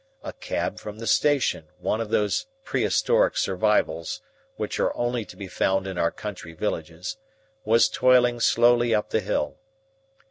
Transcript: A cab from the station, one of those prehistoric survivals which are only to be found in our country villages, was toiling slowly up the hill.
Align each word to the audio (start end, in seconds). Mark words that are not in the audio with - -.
A 0.23 0.33
cab 0.33 0.79
from 0.79 0.97
the 0.97 1.05
station, 1.05 1.67
one 1.77 2.01
of 2.01 2.09
those 2.09 2.47
prehistoric 2.63 3.37
survivals 3.37 4.19
which 4.55 4.79
are 4.79 4.97
only 4.97 5.25
to 5.25 5.37
be 5.37 5.47
found 5.47 5.85
in 5.85 5.99
our 5.99 6.09
country 6.09 6.53
villages, 6.53 7.17
was 7.65 7.87
toiling 7.87 8.39
slowly 8.39 8.95
up 8.95 9.11
the 9.11 9.19
hill. 9.21 9.59